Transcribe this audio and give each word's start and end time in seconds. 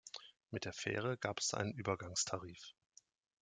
Mit 0.49 0.65
der 0.65 0.73
Fähre 0.73 1.15
gab 1.15 1.39
es 1.39 1.53
einen 1.53 1.73
Übergangstarif. 1.73 2.73